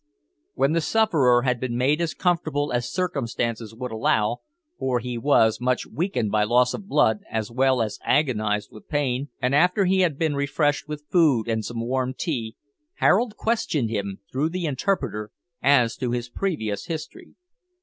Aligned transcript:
When 0.55 0.71
the 0.71 0.81
sufferer 0.81 1.43
had 1.43 1.59
been 1.59 1.77
made 1.77 2.01
as 2.01 2.15
comfortable 2.15 2.71
as 2.73 2.91
circumstances 2.91 3.75
would 3.75 3.91
allow 3.91 4.37
for 4.79 4.97
he 4.99 5.15
was 5.19 5.61
much 5.61 5.85
weakened 5.85 6.31
by 6.31 6.43
loss 6.43 6.73
of 6.73 6.87
blood 6.87 7.19
as 7.29 7.51
well 7.51 7.83
as 7.83 7.99
agonised 8.03 8.71
with 8.71 8.89
pain 8.89 9.29
and 9.39 9.53
after 9.53 9.85
he 9.85 9.99
had 9.99 10.17
been 10.17 10.33
refreshed 10.35 10.87
with 10.87 11.05
food 11.11 11.47
and 11.47 11.63
some 11.63 11.85
warm 11.85 12.15
tea, 12.15 12.55
Harold 12.95 13.37
questioned 13.37 13.91
him, 13.91 14.17
through 14.31 14.49
the 14.49 14.65
interpreter, 14.65 15.29
as 15.61 15.95
to 15.97 16.09
his 16.09 16.29
previous 16.29 16.85
history. 16.85 17.35